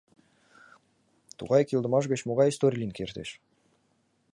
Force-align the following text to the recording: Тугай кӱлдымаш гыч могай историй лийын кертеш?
Тугай 1.37 1.61
кӱлдымаш 1.67 2.05
гыч 2.11 2.19
могай 2.27 2.47
историй 2.53 2.77
лийын 2.79 2.91
кертеш? 2.97 3.29